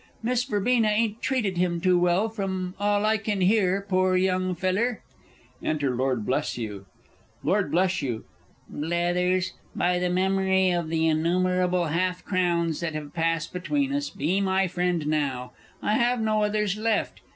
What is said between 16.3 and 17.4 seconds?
others left.